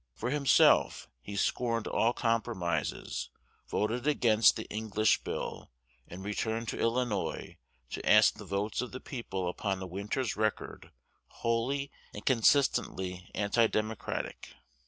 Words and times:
For 0.15 0.31
himself 0.31 1.07
he 1.21 1.35
scorned 1.35 1.85
all 1.85 2.11
compromises, 2.11 3.29
voted 3.67 4.07
against 4.07 4.55
the 4.55 4.65
English 4.65 5.19
Bill, 5.21 5.69
and 6.07 6.25
returned 6.25 6.69
to 6.69 6.79
Illinois 6.79 7.59
to 7.91 8.09
ask 8.09 8.33
the 8.33 8.43
votes 8.43 8.81
of 8.81 8.93
the 8.93 8.99
people 8.99 9.47
upon 9.47 9.79
a 9.79 9.85
winter's 9.85 10.35
record 10.35 10.91
wholly 11.27 11.91
and 12.15 12.25
consistently 12.25 13.29
anti 13.35 13.67
Democratic. 13.67 14.55